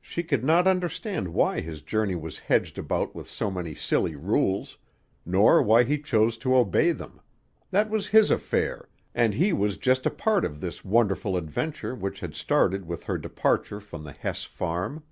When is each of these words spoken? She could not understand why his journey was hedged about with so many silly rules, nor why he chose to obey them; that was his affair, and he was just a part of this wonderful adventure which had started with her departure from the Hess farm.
She 0.00 0.24
could 0.24 0.42
not 0.42 0.66
understand 0.66 1.28
why 1.28 1.60
his 1.60 1.80
journey 1.80 2.16
was 2.16 2.40
hedged 2.40 2.76
about 2.76 3.14
with 3.14 3.30
so 3.30 3.52
many 3.52 3.72
silly 3.72 4.16
rules, 4.16 4.78
nor 5.24 5.62
why 5.62 5.84
he 5.84 5.96
chose 6.02 6.36
to 6.38 6.56
obey 6.56 6.90
them; 6.90 7.20
that 7.70 7.88
was 7.88 8.08
his 8.08 8.32
affair, 8.32 8.88
and 9.14 9.34
he 9.34 9.52
was 9.52 9.76
just 9.78 10.06
a 10.06 10.10
part 10.10 10.44
of 10.44 10.60
this 10.60 10.84
wonderful 10.84 11.36
adventure 11.36 11.94
which 11.94 12.18
had 12.18 12.34
started 12.34 12.84
with 12.84 13.04
her 13.04 13.16
departure 13.16 13.78
from 13.78 14.02
the 14.02 14.10
Hess 14.10 14.42
farm. 14.42 15.04